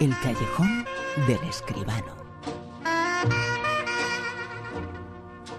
El 0.00 0.14
callejón 0.20 0.86
del 1.26 1.42
escribano. 1.48 2.14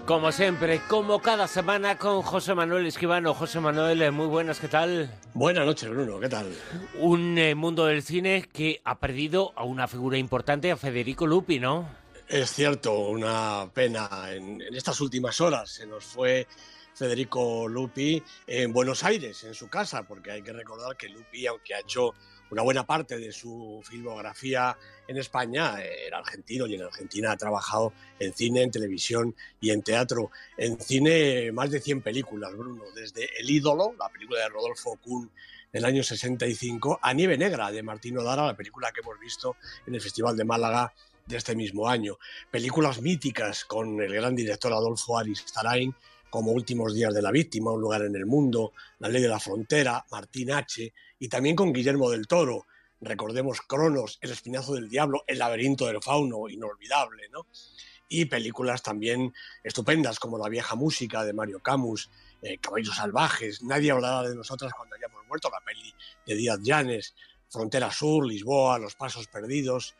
Como 0.06 0.32
siempre, 0.32 0.80
como 0.88 1.20
cada 1.20 1.46
semana 1.46 1.98
con 1.98 2.22
José 2.22 2.54
Manuel 2.54 2.86
Escribano. 2.86 3.34
José 3.34 3.60
Manuel, 3.60 4.10
muy 4.12 4.26
buenas, 4.28 4.58
¿qué 4.58 4.68
tal? 4.68 5.14
Buenas 5.34 5.66
noches, 5.66 5.90
Bruno, 5.90 6.18
¿qué 6.18 6.30
tal? 6.30 6.50
Un 6.94 7.36
eh, 7.36 7.54
mundo 7.54 7.84
del 7.84 8.02
cine 8.02 8.48
que 8.50 8.80
ha 8.82 8.98
perdido 8.98 9.52
a 9.56 9.64
una 9.64 9.86
figura 9.86 10.16
importante, 10.16 10.72
a 10.72 10.76
Federico 10.78 11.26
Lupi, 11.26 11.60
¿no? 11.60 11.86
Es 12.26 12.50
cierto, 12.50 12.98
una 12.98 13.70
pena. 13.74 14.08
En, 14.30 14.62
en 14.62 14.74
estas 14.74 15.02
últimas 15.02 15.38
horas 15.42 15.70
se 15.70 15.86
nos 15.86 16.02
fue 16.02 16.46
Federico 16.94 17.68
Lupi 17.68 18.22
en 18.46 18.72
Buenos 18.72 19.04
Aires, 19.04 19.44
en 19.44 19.52
su 19.52 19.68
casa, 19.68 20.04
porque 20.04 20.30
hay 20.30 20.40
que 20.40 20.54
recordar 20.54 20.96
que 20.96 21.10
Lupi, 21.10 21.46
aunque 21.46 21.74
ha 21.74 21.80
hecho 21.80 22.14
una 22.50 22.62
buena 22.62 22.86
parte 22.86 23.18
de 23.18 23.32
su 23.32 23.80
filmografía 23.84 24.76
en 25.06 25.16
España, 25.16 25.82
era 25.82 26.18
argentino 26.18 26.66
y 26.66 26.74
en 26.74 26.82
Argentina 26.82 27.32
ha 27.32 27.36
trabajado 27.36 27.92
en 28.18 28.32
cine, 28.32 28.62
en 28.62 28.70
televisión 28.70 29.34
y 29.60 29.70
en 29.70 29.82
teatro. 29.82 30.30
En 30.56 30.80
cine, 30.80 31.52
más 31.52 31.70
de 31.70 31.80
100 31.80 32.02
películas, 32.02 32.54
Bruno, 32.56 32.84
desde 32.94 33.28
El 33.38 33.50
ídolo, 33.50 33.94
la 33.98 34.08
película 34.08 34.40
de 34.40 34.48
Rodolfo 34.48 34.96
Kuhn 35.02 35.30
del 35.72 35.84
año 35.84 36.02
65, 36.02 36.98
a 37.00 37.14
Nieve 37.14 37.38
Negra 37.38 37.70
de 37.70 37.82
Martino 37.82 38.22
Dara, 38.22 38.46
la 38.46 38.56
película 38.56 38.90
que 38.92 39.00
hemos 39.00 39.18
visto 39.20 39.56
en 39.86 39.94
el 39.94 40.00
Festival 40.00 40.36
de 40.36 40.44
Málaga 40.44 40.92
de 41.26 41.36
este 41.36 41.54
mismo 41.54 41.88
año. 41.88 42.18
Películas 42.50 43.00
míticas 43.00 43.64
con 43.64 44.00
el 44.00 44.12
gran 44.12 44.34
director 44.34 44.72
Adolfo 44.72 45.18
Aristarain, 45.18 45.94
como 46.28 46.52
Últimos 46.52 46.94
días 46.94 47.12
de 47.12 47.22
la 47.22 47.30
víctima, 47.30 47.72
Un 47.72 47.80
lugar 47.80 48.02
en 48.02 48.14
el 48.14 48.26
mundo, 48.26 48.72
La 48.98 49.08
ley 49.08 49.22
de 49.22 49.28
la 49.28 49.40
frontera, 49.40 50.04
Martín 50.10 50.52
H., 50.52 50.92
y 51.20 51.28
también 51.28 51.54
con 51.54 51.72
Guillermo 51.72 52.10
del 52.10 52.26
Toro. 52.26 52.66
Recordemos 53.00 53.60
Cronos, 53.60 54.18
El 54.20 54.32
espinazo 54.32 54.74
del 54.74 54.88
diablo, 54.88 55.22
El 55.26 55.38
laberinto 55.38 55.86
del 55.86 56.02
fauno, 56.02 56.48
inolvidable, 56.48 57.28
¿no? 57.30 57.46
Y 58.08 58.24
películas 58.24 58.82
también 58.82 59.32
estupendas 59.62 60.18
como 60.18 60.38
La 60.38 60.48
vieja 60.48 60.74
música 60.74 61.22
de 61.24 61.32
Mario 61.32 61.60
Camus, 61.60 62.10
eh, 62.42 62.58
Caballos 62.58 62.96
salvajes, 62.96 63.62
Nadie 63.62 63.92
hablará 63.92 64.28
de 64.28 64.34
nosotras 64.34 64.72
cuando 64.76 64.96
hayamos 64.96 65.24
muerto, 65.28 65.50
la 65.50 65.60
peli 65.60 65.94
de 66.26 66.34
Díaz 66.34 66.58
Llanes, 66.62 67.14
Frontera 67.48 67.92
Sur, 67.92 68.26
Lisboa, 68.26 68.78
Los 68.78 68.94
pasos 68.94 69.28
perdidos, 69.28 69.94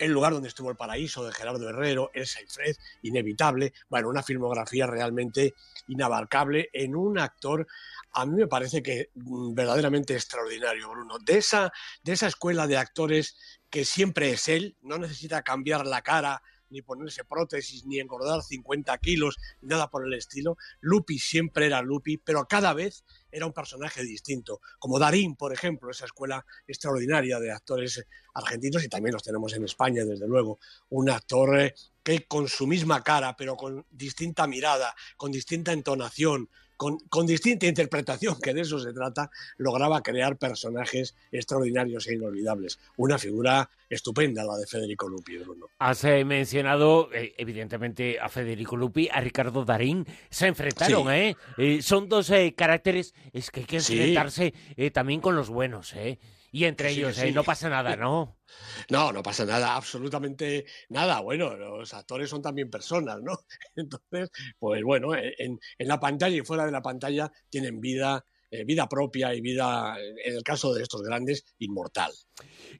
el 0.00 0.12
lugar 0.12 0.32
donde 0.32 0.48
estuvo 0.48 0.70
el 0.70 0.76
paraíso 0.76 1.24
de 1.24 1.32
Gerardo 1.32 1.68
Herrero, 1.68 2.10
Elsa 2.14 2.40
y 2.40 3.08
inevitable. 3.08 3.74
Bueno, 3.90 4.08
una 4.08 4.22
filmografía 4.22 4.86
realmente 4.86 5.54
inabarcable 5.88 6.70
en 6.72 6.96
un 6.96 7.18
actor, 7.18 7.66
a 8.12 8.26
mí 8.26 8.36
me 8.36 8.46
parece 8.46 8.82
que 8.82 9.10
mm, 9.14 9.54
verdaderamente 9.54 10.14
extraordinario, 10.14 10.90
Bruno. 10.90 11.18
De 11.18 11.38
esa, 11.38 11.72
de 12.02 12.12
esa 12.12 12.26
escuela 12.26 12.66
de 12.66 12.76
actores 12.76 13.36
que 13.68 13.84
siempre 13.84 14.30
es 14.30 14.48
él, 14.48 14.76
no 14.82 14.98
necesita 14.98 15.42
cambiar 15.42 15.86
la 15.86 16.02
cara, 16.02 16.42
ni 16.70 16.82
ponerse 16.82 17.24
prótesis, 17.24 17.84
ni 17.84 17.98
engordar 17.98 18.42
50 18.42 18.96
kilos, 18.98 19.36
nada 19.60 19.90
por 19.90 20.06
el 20.06 20.14
estilo. 20.14 20.56
Lupi 20.80 21.18
siempre 21.18 21.66
era 21.66 21.82
Lupi, 21.82 22.16
pero 22.16 22.46
cada 22.46 22.72
vez 22.72 23.04
era 23.30 23.46
un 23.46 23.52
personaje 23.52 24.02
distinto, 24.02 24.60
como 24.78 24.98
Darín, 24.98 25.36
por 25.36 25.52
ejemplo, 25.52 25.90
esa 25.90 26.06
escuela 26.06 26.44
extraordinaria 26.66 27.38
de 27.38 27.52
actores 27.52 28.04
argentinos 28.34 28.84
y 28.84 28.88
también 28.88 29.12
los 29.12 29.22
tenemos 29.22 29.52
en 29.54 29.64
España, 29.64 30.04
desde 30.04 30.26
luego, 30.26 30.58
un 30.88 31.10
actor 31.10 31.74
que 32.02 32.26
con 32.26 32.48
su 32.48 32.66
misma 32.66 33.02
cara, 33.02 33.36
pero 33.36 33.56
con 33.56 33.86
distinta 33.90 34.46
mirada, 34.46 34.94
con 35.16 35.32
distinta 35.32 35.72
entonación, 35.72 36.48
con, 36.80 36.98
con, 37.10 37.26
distinta 37.26 37.66
interpretación, 37.66 38.40
que 38.40 38.54
de 38.54 38.62
eso 38.62 38.78
se 38.78 38.94
trata, 38.94 39.30
lograba 39.58 40.02
crear 40.02 40.38
personajes 40.38 41.14
extraordinarios 41.30 42.08
e 42.08 42.14
inolvidables. 42.14 42.78
Una 42.96 43.18
figura 43.18 43.68
estupenda 43.90 44.44
la 44.44 44.56
de 44.56 44.66
Federico 44.66 45.06
Lupi, 45.06 45.36
Bruno. 45.36 45.66
Has 45.78 46.04
eh, 46.04 46.24
mencionado, 46.24 47.10
eh, 47.12 47.34
evidentemente, 47.36 48.18
a 48.18 48.30
Federico 48.30 48.76
Lupi, 48.76 49.10
a 49.12 49.20
Ricardo 49.20 49.66
Darín. 49.66 50.06
Se 50.30 50.46
enfrentaron, 50.46 51.02
sí. 51.02 51.12
¿eh? 51.12 51.36
¿eh? 51.58 51.82
Son 51.82 52.08
dos 52.08 52.32
caracteres, 52.56 53.12
es 53.34 53.50
que 53.50 53.60
hay 53.60 53.66
que 53.66 53.76
enfrentarse 53.76 54.54
sí. 54.74 54.90
también 54.90 55.20
con 55.20 55.36
los 55.36 55.50
buenos, 55.50 55.92
¿eh? 55.92 56.18
Y 56.52 56.64
entre 56.64 56.90
sí, 56.90 56.98
ellos, 56.98 57.16
sí. 57.16 57.32
no 57.32 57.44
pasa 57.44 57.68
nada, 57.68 57.96
¿no? 57.96 58.38
No, 58.90 59.12
no 59.12 59.22
pasa 59.22 59.44
nada, 59.44 59.76
absolutamente 59.76 60.66
nada. 60.88 61.20
Bueno, 61.20 61.56
los 61.56 61.94
actores 61.94 62.28
son 62.28 62.42
también 62.42 62.68
personas, 62.68 63.20
¿no? 63.22 63.38
Entonces, 63.76 64.30
pues 64.58 64.82
bueno, 64.82 65.14
en, 65.14 65.60
en 65.78 65.88
la 65.88 66.00
pantalla 66.00 66.36
y 66.36 66.40
fuera 66.40 66.66
de 66.66 66.72
la 66.72 66.82
pantalla 66.82 67.30
tienen 67.48 67.80
vida, 67.80 68.24
eh, 68.50 68.64
vida 68.64 68.88
propia 68.88 69.32
y 69.32 69.40
vida, 69.40 69.96
en 70.00 70.34
el 70.34 70.42
caso 70.42 70.74
de 70.74 70.82
estos 70.82 71.02
grandes, 71.02 71.44
inmortal. 71.58 72.12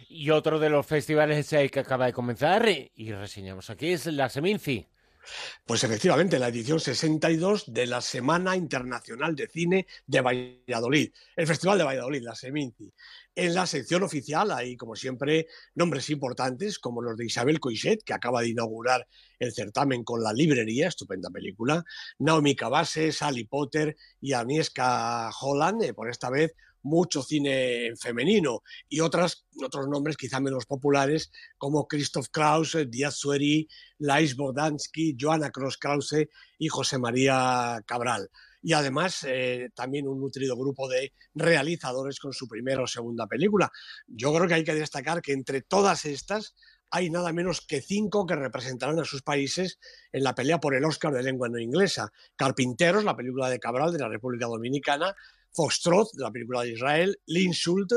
Y 0.09 0.31
otro 0.31 0.59
de 0.59 0.71
los 0.71 0.87
festivales 0.87 1.49
que 1.49 1.81
acaba 1.81 2.07
de 2.07 2.13
comenzar 2.13 2.69
y 2.69 3.13
reseñamos 3.13 3.71
aquí 3.71 3.89
es 3.89 4.07
la 4.07 4.29
Seminci. 4.29 4.89
Pues 5.65 5.85
efectivamente, 5.85 6.39
la 6.39 6.49
edición 6.49 6.81
62 6.81 7.73
de 7.73 7.87
la 7.87 8.01
Semana 8.01 8.57
Internacional 8.57 9.35
de 9.35 9.49
Cine 9.49 9.87
de 10.07 10.21
Valladolid, 10.21 11.13
el 11.37 11.47
Festival 11.47 11.79
de 11.79 11.85
Valladolid, 11.85 12.23
la 12.23 12.35
Seminci. 12.35 12.93
En 13.35 13.55
la 13.55 13.67
sección 13.67 14.03
oficial 14.03 14.53
hay, 14.53 14.77
como 14.77 14.95
siempre, 14.95 15.49
nombres 15.75 16.09
importantes 16.11 16.79
como 16.79 17.03
los 17.03 17.17
de 17.17 17.27
Isabel 17.27 17.59
Coixet, 17.59 18.05
que 18.05 18.15
acaba 18.15 18.43
de 18.43 18.51
inaugurar 18.51 19.09
el 19.39 19.53
certamen 19.53 20.05
con 20.05 20.23
La 20.23 20.33
Librería, 20.33 20.89
estupenda 20.89 21.31
película, 21.31 21.85
Naomi 22.19 22.55
Cabase, 22.55 23.11
Sally 23.11 23.45
Potter 23.45 23.97
y 24.21 24.35
Agnieszka 24.35 25.31
Holland, 25.41 25.83
eh, 25.83 25.95
por 25.95 26.09
esta 26.09 26.31
vez 26.31 26.55
mucho 26.85 27.23
cine 27.23 27.93
femenino 27.97 28.63
y 28.89 29.01
otras, 29.01 29.45
otros 29.63 29.89
nombres 29.89 30.17
quizá 30.17 30.39
menos 30.41 30.67
populares 30.67 31.33
como 31.59 31.89
Christoph 31.89 32.29
Krause, 32.31 32.87
Díaz 32.89 33.17
Sueri, 33.17 33.69
Lais 33.99 34.37
Bodansky, 34.37 35.17
Joanna 35.19 35.51
Cross 35.51 35.79
Krause 35.79 36.29
y 36.59 36.69
José 36.69 36.99
María 36.99 37.83
Cabral. 37.87 38.31
Y 38.63 38.73
además 38.73 39.27
eh, 39.29 39.71
también 39.75 40.09
un 40.09 40.21
nutrido 40.21 40.57
grupo 40.57 40.89
de 40.89 41.13
realizadores 41.35 42.19
con 42.19 42.33
su 42.33 42.49
primera 42.49 42.83
o 42.83 42.87
segunda 42.87 43.27
película. 43.27 43.71
Yo 44.07 44.33
creo 44.35 44.49
que 44.49 44.55
hay 44.55 44.65
que 44.65 44.75
destacar 44.75 45.21
que 45.21 45.33
entre 45.33 45.61
todas 45.61 46.07
estas 46.07 46.55
hay 46.91 47.11
nada 47.11 47.33
menos 47.33 47.61
que 47.61 47.81
cinco 47.81 48.25
que 48.25 48.37
representarán 48.37 49.01
a 49.01 49.05
sus 49.05 49.23
países 49.23 49.81
en 50.13 50.23
la 50.23 50.35
pelea 50.35 50.61
por 50.61 50.77
el 50.77 50.85
Oscar 50.85 51.13
de 51.13 51.25
lengua 51.25 51.49
no 51.49 51.59
inglesa. 51.59 52.13
Carpinteros, 52.37 53.03
la 53.03 53.17
película 53.17 53.51
de 53.51 53.59
Cabral 53.59 53.93
de 53.93 53.99
la 53.99 54.09
República 54.09 54.47
Dominicana, 54.47 55.17
Foxtrot, 55.55 56.13
de 56.13 56.23
la 56.23 56.31
película 56.31 56.63
de 56.63 56.73
Israel, 56.73 57.19
Linshult, 57.27 57.93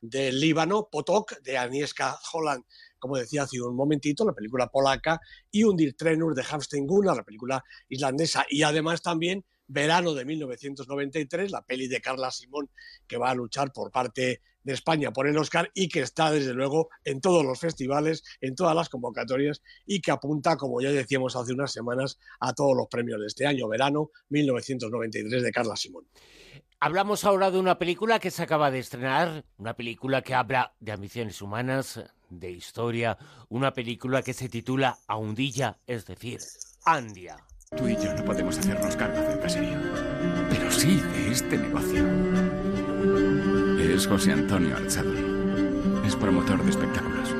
del 0.00 0.40
Líbano, 0.40 0.88
Potok, 0.90 1.40
de 1.42 1.58
Agnieszka 1.58 2.18
Holland, 2.32 2.64
como 2.98 3.16
decía 3.16 3.42
hace 3.42 3.60
un 3.60 3.74
momentito, 3.74 4.24
la 4.24 4.32
película 4.32 4.68
polaca, 4.68 5.20
y 5.50 5.64
Undir 5.64 5.96
Trenur 5.96 6.34
de 6.34 6.44
Hamstein 6.48 6.86
Gunnar, 6.86 7.16
la 7.16 7.24
película 7.24 7.64
islandesa, 7.88 8.46
y 8.48 8.62
además 8.62 9.02
también 9.02 9.44
Verano 9.72 10.12
de 10.12 10.24
1993, 10.24 11.50
la 11.50 11.64
peli 11.64 11.88
de 11.88 12.00
Carla 12.00 12.30
Simón, 12.30 12.68
que 13.06 13.16
va 13.16 13.30
a 13.30 13.34
luchar 13.34 13.72
por 13.72 13.90
parte 13.90 14.42
de 14.62 14.72
España 14.72 15.12
por 15.12 15.26
el 15.26 15.36
Oscar 15.38 15.70
y 15.74 15.88
que 15.88 16.00
está 16.00 16.30
desde 16.30 16.52
luego 16.52 16.90
en 17.04 17.20
todos 17.20 17.44
los 17.44 17.58
festivales, 17.58 18.22
en 18.40 18.54
todas 18.54 18.76
las 18.76 18.88
convocatorias 18.88 19.62
y 19.86 20.00
que 20.00 20.10
apunta, 20.10 20.56
como 20.56 20.80
ya 20.80 20.90
decíamos 20.90 21.36
hace 21.36 21.52
unas 21.54 21.72
semanas, 21.72 22.18
a 22.40 22.52
todos 22.52 22.76
los 22.76 22.86
premios 22.88 23.20
de 23.20 23.26
este 23.26 23.46
año, 23.46 23.66
verano 23.66 24.10
1993 24.28 25.42
de 25.42 25.52
Carla 25.52 25.76
Simón. 25.76 26.06
Hablamos 26.84 27.24
ahora 27.24 27.52
de 27.52 27.60
una 27.60 27.78
película 27.78 28.18
que 28.18 28.32
se 28.32 28.42
acaba 28.42 28.72
de 28.72 28.80
estrenar, 28.80 29.44
una 29.56 29.74
película 29.74 30.20
que 30.22 30.34
habla 30.34 30.72
de 30.80 30.90
ambiciones 30.90 31.40
humanas, 31.40 32.02
de 32.28 32.50
historia, 32.50 33.16
una 33.48 33.72
película 33.72 34.20
que 34.20 34.32
se 34.32 34.48
titula 34.48 34.98
Aundilla, 35.06 35.78
es 35.86 36.06
decir, 36.06 36.40
Andia. 36.84 37.36
Tú 37.76 37.86
y 37.86 37.94
yo 37.94 38.12
no 38.14 38.24
podemos 38.24 38.58
hacernos 38.58 38.96
cargo 38.96 39.22
del 39.22 39.38
caserío, 39.38 39.78
pero 40.50 40.72
sí 40.72 40.96
de 40.96 41.30
este 41.30 41.56
negocio. 41.56 42.04
Es 43.78 44.08
José 44.08 44.32
Antonio 44.32 44.76
Arzadori. 44.76 46.04
Es 46.04 46.16
promotor 46.16 46.64
de 46.64 46.70
espectáculos. 46.70 47.32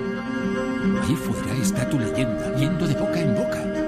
Allí 1.03 1.17
fuera 1.17 1.53
está 1.55 1.91
tu 1.91 1.99
leyenda, 1.99 2.55
yendo 2.55 2.87
de 2.87 2.95
boca 2.95 3.19
en 3.19 3.35
boca. 3.35 3.82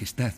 Majestad, 0.00 0.32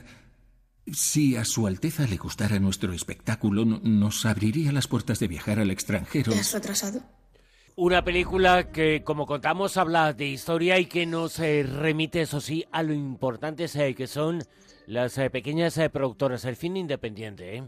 si 0.92 1.36
a 1.36 1.44
Su 1.44 1.68
Alteza 1.68 2.04
le 2.08 2.16
gustara 2.16 2.58
nuestro 2.58 2.92
espectáculo, 2.92 3.64
nos 3.64 4.26
abriría 4.26 4.72
las 4.72 4.88
puertas 4.88 5.20
de 5.20 5.28
viajar 5.28 5.60
al 5.60 5.70
extranjero. 5.70 6.32
¿Te 6.32 6.40
has 6.40 6.52
retrasado? 6.52 7.00
Una 7.76 8.02
película 8.02 8.72
que, 8.72 9.04
como 9.04 9.24
contamos, 9.24 9.76
habla 9.76 10.14
de 10.14 10.26
historia 10.26 10.80
y 10.80 10.86
que 10.86 11.06
nos 11.06 11.38
eh, 11.38 11.62
remite, 11.62 12.22
eso 12.22 12.40
sí, 12.40 12.64
a 12.72 12.82
lo 12.82 12.92
importantes 12.92 13.76
eh, 13.76 13.94
que 13.94 14.08
son 14.08 14.42
las 14.88 15.16
eh, 15.18 15.30
pequeñas 15.30 15.78
productoras, 15.92 16.44
el 16.44 16.56
cine 16.56 16.80
independiente. 16.80 17.62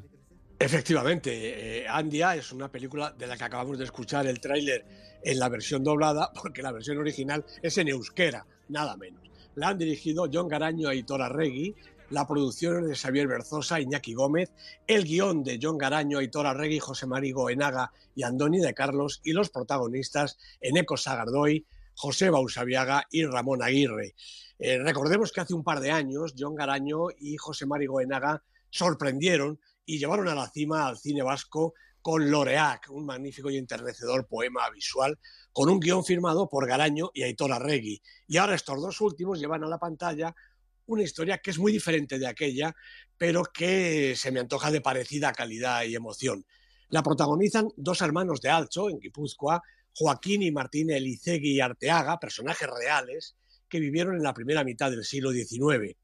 Efectivamente, 0.58 1.86
Andia 1.88 2.34
es 2.34 2.50
una 2.50 2.72
película 2.72 3.14
de 3.16 3.28
la 3.28 3.36
que 3.36 3.44
acabamos 3.44 3.78
de 3.78 3.84
escuchar 3.84 4.26
el 4.26 4.40
tráiler 4.40 4.84
en 5.22 5.38
la 5.38 5.48
versión 5.48 5.84
doblada, 5.84 6.32
porque 6.42 6.60
la 6.60 6.72
versión 6.72 6.98
original 6.98 7.44
es 7.62 7.78
en 7.78 7.86
euskera, 7.86 8.44
nada 8.68 8.96
menos. 8.96 9.22
La 9.56 9.68
han 9.68 9.78
dirigido 9.78 10.28
John 10.32 10.48
Garaño 10.48 10.92
y 10.92 11.02
Tora 11.02 11.28
Regui, 11.28 11.74
la 12.10 12.26
producción 12.26 12.82
es 12.82 12.88
de 12.88 12.94
Xavier 12.94 13.26
Berzosa, 13.26 13.80
Iñaki 13.80 14.14
Gómez, 14.14 14.52
el 14.86 15.04
guion 15.04 15.42
de 15.42 15.58
John 15.60 15.78
Garaño, 15.78 16.18
Aitor 16.18 16.46
Arregui, 16.46 16.78
José 16.78 17.06
Marigo 17.06 17.48
Enaga 17.48 17.92
y 18.14 18.22
Andoni 18.22 18.60
de 18.60 18.74
Carlos. 18.74 19.20
Y 19.24 19.32
los 19.32 19.48
protagonistas 19.48 20.38
Eneco 20.60 20.96
Sagardoy, 20.96 21.66
José 21.94 22.28
Bausaviaga 22.28 23.06
y 23.10 23.24
Ramón 23.24 23.62
Aguirre. 23.62 24.14
Eh, 24.58 24.78
recordemos 24.78 25.32
que 25.32 25.40
hace 25.40 25.54
un 25.54 25.64
par 25.64 25.80
de 25.80 25.90
años 25.90 26.34
John 26.38 26.54
Garaño 26.54 27.06
y 27.18 27.36
José 27.36 27.66
Marigo 27.66 28.00
Enaga 28.00 28.42
sorprendieron 28.70 29.58
y 29.86 29.98
llevaron 29.98 30.28
a 30.28 30.34
la 30.34 30.48
cima 30.50 30.86
al 30.86 30.98
cine 30.98 31.22
vasco 31.22 31.74
con 32.04 32.30
Loreac, 32.30 32.90
un 32.90 33.06
magnífico 33.06 33.48
y 33.48 33.56
enternecedor 33.56 34.26
poema 34.26 34.68
visual, 34.68 35.18
con 35.54 35.70
un 35.70 35.80
guion 35.80 36.04
firmado 36.04 36.50
por 36.50 36.68
Garaño 36.68 37.10
y 37.14 37.22
Aitor 37.22 37.50
Arregui. 37.50 38.02
Y 38.28 38.36
ahora 38.36 38.54
estos 38.54 38.82
dos 38.82 39.00
últimos 39.00 39.40
llevan 39.40 39.64
a 39.64 39.68
la 39.68 39.78
pantalla 39.78 40.36
una 40.84 41.02
historia 41.02 41.38
que 41.38 41.50
es 41.50 41.58
muy 41.58 41.72
diferente 41.72 42.18
de 42.18 42.26
aquella, 42.26 42.76
pero 43.16 43.42
que 43.44 44.14
se 44.16 44.30
me 44.30 44.40
antoja 44.40 44.70
de 44.70 44.82
parecida 44.82 45.32
calidad 45.32 45.84
y 45.84 45.94
emoción. 45.94 46.44
La 46.90 47.02
protagonizan 47.02 47.70
dos 47.74 48.02
hermanos 48.02 48.42
de 48.42 48.50
Alcho, 48.50 48.90
en 48.90 48.98
Guipúzcoa, 48.98 49.62
Joaquín 49.94 50.42
y 50.42 50.52
Martín 50.52 50.90
Elicegui 50.90 51.52
y 51.52 51.60
Arteaga, 51.60 52.20
personajes 52.20 52.68
reales 52.68 53.34
que 53.66 53.80
vivieron 53.80 54.14
en 54.14 54.22
la 54.22 54.34
primera 54.34 54.62
mitad 54.62 54.90
del 54.90 55.06
siglo 55.06 55.30
XIX. 55.30 55.96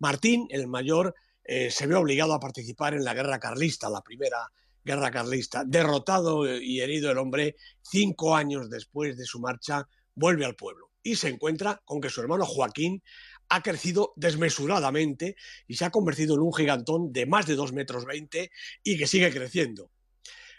Martín, 0.00 0.48
el 0.50 0.66
mayor, 0.66 1.14
eh, 1.44 1.70
se 1.70 1.86
ve 1.86 1.94
obligado 1.94 2.34
a 2.34 2.40
participar 2.40 2.92
en 2.92 3.04
la 3.04 3.14
guerra 3.14 3.38
carlista, 3.38 3.88
la 3.88 4.02
primera 4.02 4.52
guerra 4.86 5.10
carlista. 5.10 5.64
Derrotado 5.66 6.46
y 6.58 6.80
herido 6.80 7.10
el 7.10 7.18
hombre, 7.18 7.56
cinco 7.82 8.36
años 8.36 8.70
después 8.70 9.16
de 9.16 9.24
su 9.24 9.40
marcha, 9.40 9.88
vuelve 10.14 10.44
al 10.44 10.54
pueblo 10.54 10.92
y 11.02 11.16
se 11.16 11.28
encuentra 11.28 11.82
con 11.84 12.00
que 12.00 12.08
su 12.08 12.20
hermano 12.20 12.46
Joaquín 12.46 13.02
ha 13.48 13.62
crecido 13.62 14.12
desmesuradamente 14.16 15.36
y 15.66 15.74
se 15.74 15.84
ha 15.84 15.90
convertido 15.90 16.34
en 16.34 16.40
un 16.40 16.54
gigantón 16.54 17.12
de 17.12 17.26
más 17.26 17.46
de 17.46 17.56
2 17.56 17.72
metros 17.72 18.04
20 18.06 18.50
y 18.84 18.96
que 18.96 19.06
sigue 19.06 19.30
creciendo. 19.32 19.90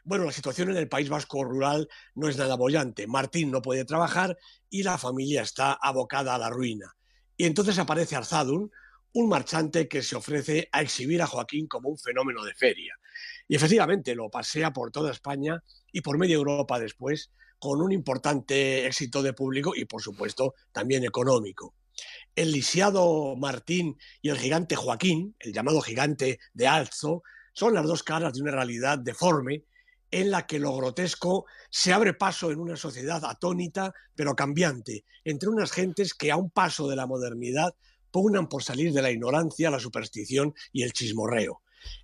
Bueno, 0.03 0.25
la 0.25 0.31
situación 0.31 0.69
en 0.69 0.77
el 0.77 0.87
País 0.87 1.09
Vasco 1.09 1.43
rural 1.43 1.89
no 2.15 2.29
es 2.29 2.37
nada 2.37 2.55
bollante. 2.55 3.07
Martín 3.07 3.51
no 3.51 3.61
puede 3.61 3.83
trabajar 3.83 4.37
y 4.69 4.83
la 4.83 4.97
familia 4.97 5.41
está 5.41 5.73
abocada 5.73 6.35
a 6.35 6.37
la 6.37 6.49
ruina. 6.49 6.95
Y 7.35 7.45
entonces 7.45 7.77
aparece 7.77 8.15
Arzadun, 8.15 8.71
un 9.13 9.29
marchante 9.29 9.87
que 9.87 10.01
se 10.01 10.15
ofrece 10.15 10.69
a 10.71 10.81
exhibir 10.81 11.21
a 11.21 11.27
Joaquín 11.27 11.67
como 11.67 11.89
un 11.89 11.97
fenómeno 11.97 12.43
de 12.43 12.53
feria. 12.53 12.95
Y 13.47 13.55
efectivamente 13.55 14.15
lo 14.15 14.29
pasea 14.29 14.73
por 14.73 14.91
toda 14.91 15.11
España 15.11 15.63
y 15.91 16.01
por 16.01 16.17
media 16.17 16.35
Europa 16.35 16.79
después, 16.79 17.31
con 17.59 17.81
un 17.81 17.91
importante 17.91 18.85
éxito 18.85 19.23
de 19.23 19.33
público 19.33 19.73
y, 19.75 19.85
por 19.85 20.01
supuesto, 20.01 20.53
también 20.71 21.03
económico 21.03 21.73
el 22.35 22.51
lisiado 22.51 23.35
Martín 23.35 23.97
y 24.21 24.29
el 24.29 24.37
gigante 24.37 24.75
Joaquín, 24.75 25.35
el 25.39 25.53
llamado 25.53 25.81
gigante 25.81 26.39
de 26.53 26.67
Alzo, 26.67 27.23
son 27.53 27.73
las 27.73 27.85
dos 27.85 28.03
caras 28.03 28.33
de 28.33 28.41
una 28.41 28.51
realidad 28.51 28.99
deforme 28.99 29.63
en 30.11 30.31
la 30.31 30.45
que 30.45 30.59
lo 30.59 30.75
grotesco 30.77 31.45
se 31.69 31.91
abre 31.91 32.13
paso 32.13 32.51
en 32.51 32.59
una 32.59 32.77
sociedad 32.77 33.25
atónita 33.25 33.93
pero 34.15 34.35
cambiante, 34.35 35.03
entre 35.25 35.49
unas 35.49 35.71
gentes 35.71 36.13
que 36.13 36.31
a 36.31 36.37
un 36.37 36.49
paso 36.49 36.87
de 36.87 36.95
la 36.95 37.07
modernidad 37.07 37.73
pugnan 38.11 38.47
por 38.47 38.63
salir 38.63 38.93
de 38.93 39.01
la 39.01 39.11
ignorancia, 39.11 39.71
la 39.71 39.79
superstición 39.79 40.53
y 40.71 40.83
el 40.83 40.93
chismorreo. 40.93 41.61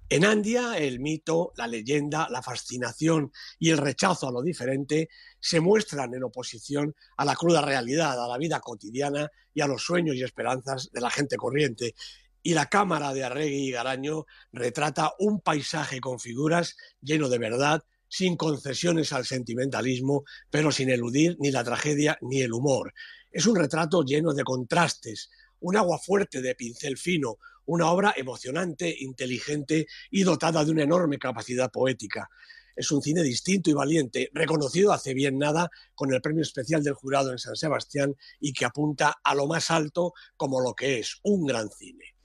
En 0.09 0.25
Andia, 0.25 0.77
el 0.77 0.99
mito, 0.99 1.53
la 1.55 1.65
leyenda, 1.65 2.27
la 2.29 2.43
fascinación 2.43 3.31
y 3.57 3.71
el 3.71 3.77
rechazo 3.77 4.27
a 4.27 4.31
lo 4.31 4.41
diferente 4.41 5.09
se 5.39 5.59
muestran 5.59 6.13
en 6.13 6.23
oposición 6.23 6.95
a 7.17 7.25
la 7.25 7.35
cruda 7.35 7.61
realidad, 7.61 8.23
a 8.23 8.27
la 8.27 8.37
vida 8.37 8.59
cotidiana 8.59 9.31
y 9.53 9.61
a 9.61 9.67
los 9.67 9.83
sueños 9.83 10.15
y 10.15 10.23
esperanzas 10.23 10.91
de 10.91 11.01
la 11.01 11.09
gente 11.09 11.35
corriente. 11.35 11.95
Y 12.43 12.53
la 12.53 12.67
cámara 12.67 13.13
de 13.13 13.23
Arregui 13.23 13.69
y 13.69 13.71
Garaño 13.71 14.25
retrata 14.51 15.13
un 15.19 15.39
paisaje 15.39 15.99
con 16.01 16.19
figuras 16.19 16.75
lleno 17.01 17.29
de 17.29 17.39
verdad, 17.39 17.83
sin 18.07 18.37
concesiones 18.37 19.13
al 19.13 19.25
sentimentalismo, 19.25 20.25
pero 20.51 20.71
sin 20.71 20.89
eludir 20.89 21.37
ni 21.39 21.49
la 21.49 21.63
tragedia 21.63 22.17
ni 22.21 22.41
el 22.41 22.53
humor. 22.53 22.93
Es 23.31 23.47
un 23.47 23.55
retrato 23.55 24.03
lleno 24.03 24.33
de 24.33 24.43
contrastes, 24.43 25.31
un 25.61 25.77
agua 25.77 25.97
fuerte 25.97 26.41
de 26.41 26.53
pincel 26.53 26.97
fino, 26.97 27.37
una 27.65 27.91
obra 27.91 28.13
emocionante, 28.15 28.95
inteligente 28.99 29.87
y 30.11 30.21
dotada 30.23 30.65
de 30.65 30.71
una 30.71 30.83
enorme 30.83 31.17
capacidad 31.17 31.71
poética. 31.71 32.29
Es 32.75 32.91
un 32.91 33.01
cine 33.01 33.21
distinto 33.21 33.69
y 33.69 33.73
valiente, 33.73 34.31
reconocido 34.33 34.91
hace 34.93 35.13
bien 35.13 35.37
nada 35.37 35.69
con 35.93 36.11
el 36.13 36.21
premio 36.21 36.41
especial 36.41 36.81
del 36.83 36.95
jurado 36.95 37.31
en 37.31 37.37
San 37.37 37.55
Sebastián 37.55 38.15
y 38.39 38.51
que 38.53 38.65
apunta 38.65 39.19
a 39.23 39.35
lo 39.35 39.45
más 39.45 39.69
alto 39.69 40.13
como 40.35 40.59
lo 40.59 40.73
que 40.73 40.97
es 40.99 41.19
un 41.23 41.45
gran 41.45 41.69
cine. 41.69 42.15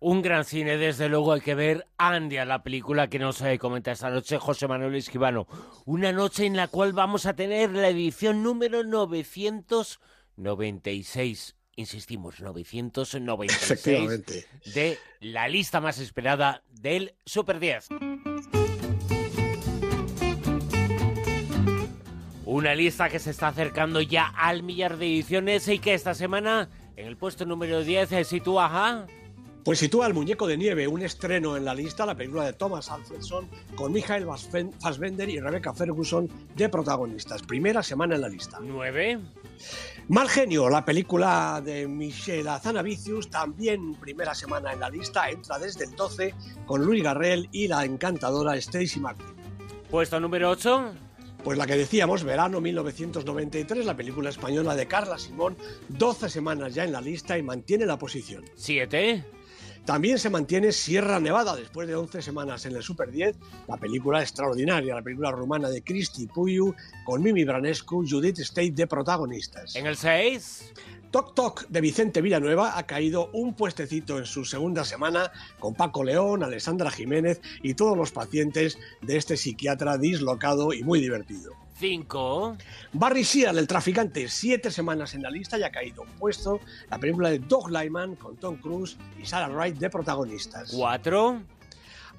Un 0.00 0.20
gran 0.20 0.44
cine, 0.44 0.76
desde 0.76 1.08
luego 1.08 1.32
hay 1.32 1.40
que 1.40 1.54
ver 1.54 1.86
Andia, 1.96 2.44
la 2.44 2.62
película 2.62 3.08
que 3.08 3.18
nos 3.18 3.40
eh, 3.40 3.58
comenta 3.58 3.92
esta 3.92 4.10
noche 4.10 4.36
José 4.38 4.68
Manuel 4.68 4.96
Esquivano. 4.96 5.46
Una 5.86 6.12
noche 6.12 6.44
en 6.44 6.56
la 6.56 6.68
cual 6.68 6.92
vamos 6.92 7.24
a 7.24 7.34
tener 7.34 7.70
la 7.70 7.88
edición 7.88 8.42
número 8.42 8.84
996 8.84 11.56
insistimos, 11.76 12.40
996 12.40 14.22
de 14.74 14.98
la 15.20 15.48
lista 15.48 15.80
más 15.80 15.98
esperada 15.98 16.62
del 16.70 17.14
Super 17.24 17.60
10. 17.60 17.88
Una 22.46 22.74
lista 22.74 23.08
que 23.08 23.18
se 23.18 23.30
está 23.30 23.48
acercando 23.48 24.00
ya 24.00 24.26
al 24.36 24.62
millar 24.62 24.96
de 24.98 25.06
ediciones 25.06 25.66
y 25.68 25.78
que 25.78 25.94
esta 25.94 26.14
semana 26.14 26.68
en 26.96 27.06
el 27.06 27.16
puesto 27.16 27.46
número 27.46 27.82
10 27.82 28.08
se 28.08 28.24
sitúa 28.24 28.68
a... 28.70 29.06
Pues 29.64 29.78
sitúa 29.78 30.06
El 30.06 30.12
Muñeco 30.12 30.46
de 30.46 30.58
Nieve, 30.58 30.86
un 30.86 31.00
estreno 31.00 31.56
en 31.56 31.64
la 31.64 31.74
lista, 31.74 32.04
la 32.04 32.14
película 32.14 32.44
de 32.44 32.52
Thomas 32.52 32.90
Alfredson, 32.90 33.48
con 33.74 33.92
Michael 33.92 34.26
Fassbender 34.78 35.28
y 35.30 35.40
Rebecca 35.40 35.72
Ferguson 35.72 36.28
de 36.54 36.68
protagonistas. 36.68 37.40
Primera 37.42 37.82
semana 37.82 38.14
en 38.14 38.20
la 38.20 38.28
lista. 38.28 38.58
¿Nueve? 38.60 39.18
Mal 40.08 40.28
genio, 40.28 40.68
la 40.68 40.84
película 40.84 41.62
de 41.64 41.88
Michelle 41.88 42.46
Azanavicius, 42.50 43.30
también 43.30 43.94
primera 43.94 44.34
semana 44.34 44.74
en 44.74 44.80
la 44.80 44.90
lista, 44.90 45.30
entra 45.30 45.58
desde 45.58 45.84
el 45.84 45.96
12 45.96 46.34
con 46.66 46.84
Luis 46.84 47.02
Garrel 47.02 47.48
y 47.52 47.68
la 47.68 47.86
encantadora 47.86 48.54
Stacy 48.56 49.00
Martin. 49.00 49.34
Puesto 49.90 50.20
número 50.20 50.50
8. 50.50 50.92
Pues 51.42 51.56
la 51.56 51.66
que 51.66 51.76
decíamos, 51.76 52.22
verano 52.22 52.60
1993, 52.60 53.86
la 53.86 53.96
película 53.96 54.28
española 54.28 54.74
de 54.74 54.86
Carla 54.86 55.18
Simón, 55.18 55.56
12 55.88 56.28
semanas 56.28 56.74
ya 56.74 56.84
en 56.84 56.92
la 56.92 57.00
lista 57.00 57.38
y 57.38 57.42
mantiene 57.42 57.86
la 57.86 57.98
posición. 57.98 58.44
7. 58.56 59.24
También 59.84 60.18
se 60.18 60.30
mantiene 60.30 60.72
Sierra 60.72 61.20
Nevada 61.20 61.54
después 61.54 61.86
de 61.86 61.94
11 61.94 62.22
semanas 62.22 62.64
en 62.64 62.74
el 62.74 62.82
Super 62.82 63.10
10, 63.10 63.36
la 63.68 63.76
película 63.76 64.22
extraordinaria, 64.22 64.94
la 64.94 65.02
película 65.02 65.30
rumana 65.30 65.68
de 65.68 65.82
Cristi 65.82 66.26
Puyu 66.26 66.74
con 67.04 67.22
Mimi 67.22 67.44
Branescu, 67.44 68.02
Judith 68.08 68.38
State 68.38 68.72
de 68.72 68.86
protagonistas. 68.86 69.76
En 69.76 69.86
el 69.86 69.96
6. 69.96 70.72
Toc 71.10 71.34
Toc 71.34 71.68
de 71.68 71.82
Vicente 71.82 72.22
Villanueva 72.22 72.78
ha 72.78 72.86
caído 72.86 73.28
un 73.34 73.54
puestecito 73.54 74.18
en 74.18 74.24
su 74.24 74.46
segunda 74.46 74.84
semana 74.84 75.30
con 75.60 75.74
Paco 75.74 76.02
León, 76.02 76.42
Alessandra 76.42 76.90
Jiménez 76.90 77.42
y 77.62 77.74
todos 77.74 77.96
los 77.96 78.10
pacientes 78.10 78.78
de 79.02 79.18
este 79.18 79.36
psiquiatra 79.36 79.98
dislocado 79.98 80.72
y 80.72 80.82
muy 80.82 81.00
divertido. 81.00 81.52
5. 81.74 82.56
Barry 82.92 83.24
Seal, 83.24 83.58
el 83.58 83.66
traficante, 83.66 84.28
siete 84.28 84.70
semanas 84.70 85.14
en 85.14 85.22
la 85.22 85.30
lista 85.30 85.58
y 85.58 85.62
ha 85.62 85.70
caído 85.70 86.02
un 86.02 86.10
puesto. 86.10 86.60
La 86.90 86.98
película 86.98 87.30
de 87.30 87.40
Doug 87.40 87.70
Lyman 87.70 88.16
con 88.16 88.36
Tom 88.36 88.56
Cruise 88.56 88.96
y 89.20 89.26
Sarah 89.26 89.48
Wright 89.48 89.76
de 89.76 89.90
protagonistas. 89.90 90.72
4. 90.74 91.42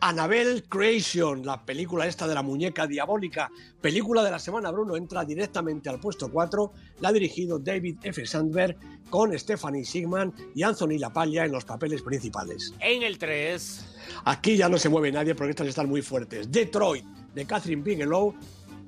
Annabelle 0.01 0.63
Creation, 0.63 1.45
la 1.45 1.65
película 1.65 2.05
esta 2.05 2.27
de 2.27 2.35
la 2.35 2.41
muñeca 2.41 2.85
diabólica, 2.85 3.49
película 3.79 4.23
de 4.23 4.31
la 4.31 4.39
semana, 4.39 4.69
Bruno, 4.69 4.97
entra 4.97 5.23
directamente 5.23 5.89
al 5.89 5.99
puesto 5.99 6.29
4, 6.29 6.73
la 6.99 7.09
ha 7.09 7.13
dirigido 7.13 7.59
David 7.59 7.97
F. 8.03 8.25
Sandberg 8.25 8.77
con 9.09 9.37
Stephanie 9.37 9.85
Sigman 9.85 10.33
y 10.53 10.63
Anthony 10.63 10.97
LaPaglia 10.99 11.45
en 11.45 11.53
los 11.53 11.63
papeles 11.63 12.01
principales. 12.01 12.73
En 12.79 13.03
el 13.03 13.17
3. 13.17 13.85
Aquí 14.25 14.57
ya 14.57 14.67
no 14.67 14.77
se 14.77 14.89
mueve 14.89 15.11
nadie 15.11 15.33
porque 15.33 15.51
estas 15.51 15.67
están 15.67 15.87
muy 15.87 16.01
fuertes. 16.01 16.51
Detroit, 16.51 17.05
de 17.33 17.45
Catherine 17.45 17.81
Bigelow, 17.81 18.35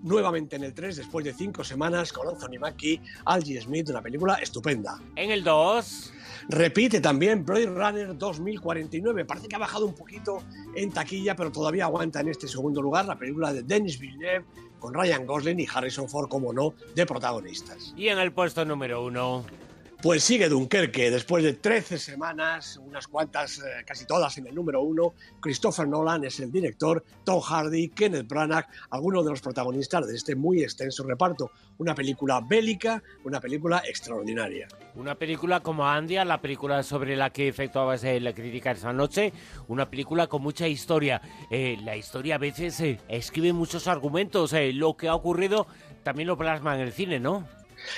nuevamente 0.04 0.56
en 0.56 0.64
el 0.64 0.74
3 0.74 0.98
después 0.98 1.26
de 1.26 1.34
5 1.34 1.64
semanas 1.64 2.14
con 2.14 2.28
Anthony 2.28 2.60
Mackie, 2.60 3.02
Algie 3.26 3.62
Smith, 3.62 3.90
una 3.90 4.02
película 4.02 4.36
estupenda. 4.36 5.00
En 5.16 5.32
el 5.32 5.44
2. 5.44 6.14
Repite 6.50 7.02
también 7.02 7.46
Blade 7.46 7.66
Runner 7.66 8.18
2049. 8.18 9.26
Parece 9.26 9.48
que 9.48 9.56
ha 9.56 9.60
bajado 9.60 9.86
un 9.86 9.94
poquito 9.94 10.44
en 10.76 10.92
taquilla, 10.92 11.36
pero 11.36 11.52
todavía 11.52 11.86
aguanta 11.86 12.22
en 12.22 12.30
este 12.30 12.48
segundo 12.48 12.82
lugar 12.82 13.06
la 13.06 13.18
película 13.18 13.52
de 13.52 13.64
Denis 13.64 14.00
Villeneuve 14.00 14.46
con 14.80 14.94
Ryan 14.94 15.26
Gosling 15.26 15.60
y 15.60 15.68
Harrison 15.72 16.08
Ford, 16.08 16.30
como 16.30 16.54
no, 16.54 16.74
de 16.96 17.06
protagonistas. 17.06 17.94
Y 17.98 18.08
en 18.08 18.20
el 18.20 18.32
puesto 18.32 18.64
número 18.64 19.04
1. 19.04 19.67
Pues 20.00 20.24
sigue 20.24 20.48
Dunkerque, 20.48 21.10
después 21.10 21.44
de 21.44 21.54
13 21.54 21.98
semanas, 21.98 22.78
unas 22.78 23.08
cuantas, 23.08 23.58
eh, 23.58 23.84
casi 23.84 24.06
todas 24.06 24.38
en 24.38 24.46
el 24.46 24.54
número 24.54 24.84
uno. 24.84 25.16
Christopher 25.40 25.88
Nolan 25.88 26.24
es 26.24 26.40
el 26.40 26.52
director, 26.52 27.04
Tom 27.24 27.42
Hardy, 27.42 27.90
Kenneth 27.90 28.28
Branagh, 28.28 28.68
algunos 28.92 29.26
de 29.26 29.32
los 29.32 29.42
protagonistas 29.42 30.08
de 30.08 30.16
este 30.16 30.36
muy 30.36 30.62
extenso 30.62 31.04
reparto. 31.04 31.50
Una 31.80 31.96
película 31.96 32.42
bélica, 32.48 33.02
una 33.24 33.42
película 33.42 33.82
extraordinaria. 33.90 34.68
Una 34.94 35.16
película 35.16 35.62
como 35.62 35.88
Andia, 35.88 36.24
la 36.26 36.42
película 36.42 36.84
sobre 36.84 37.16
la 37.16 37.32
que 37.32 37.48
efectuabas 37.48 38.04
eh, 38.04 38.20
la 38.20 38.34
crítica 38.34 38.70
esa 38.70 38.94
noche, 38.94 39.34
una 39.68 39.90
película 39.90 40.28
con 40.28 40.44
mucha 40.44 40.68
historia. 40.68 41.24
Eh, 41.50 41.76
la 41.82 41.98
historia 41.98 42.36
a 42.36 42.38
veces 42.38 43.00
escribe 43.08 43.52
muchos 43.52 43.88
argumentos, 43.88 44.54
lo 44.74 44.96
que 44.96 45.08
ha 45.08 45.16
ocurrido 45.16 45.66
también 46.04 46.28
lo 46.28 46.38
plasma 46.38 46.76
en 46.76 46.82
el 46.82 46.94
cine, 46.94 47.20
¿no? 47.20 47.48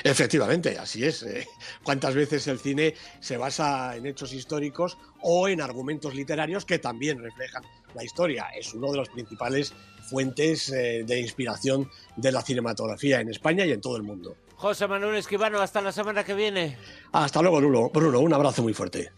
Efectivamente, 0.04 0.78
así 0.78 1.06
es. 1.06 1.24
Eh. 1.24 1.48
¿Cuántas 1.84 2.16
veces 2.16 2.48
el 2.48 2.60
cine 2.60 2.96
se 3.20 3.38
basa 3.38 3.96
en 3.96 4.06
hechos 4.06 4.34
históricos 4.34 4.98
o 5.22 5.48
en 5.48 5.62
argumentos 5.62 6.16
literarios 6.16 6.66
que 6.66 6.80
también 6.80 7.22
reflejan 7.22 7.64
la 7.94 8.04
historia? 8.04 8.48
Es 8.58 8.74
uno 8.74 8.92
de 8.92 8.98
los 8.98 9.10
principales 9.10 9.74
fuentes 10.10 10.70
eh, 10.70 11.04
de 11.06 11.20
inspiración 11.20 11.90
de 12.16 12.32
la 12.32 12.42
cinematografía 12.42 13.20
en 13.22 13.30
España 13.30 13.66
y 13.66 13.72
en 13.72 13.82
todo 13.82 13.98
el 13.98 14.04
mundo. 14.04 14.36
José 14.56 14.88
Manuel 14.88 15.16
Esquivano, 15.16 15.62
hasta 15.62 15.82
la 15.82 15.92
semana 15.92 16.24
que 16.24 16.34
viene. 16.34 16.78
Hasta 17.14 17.42
luego, 17.42 17.58
Bruno. 17.58 17.90
Bruno, 17.94 18.20
un 18.20 18.34
abrazo 18.34 18.62
muy 18.62 18.74
fuerte. 18.74 19.12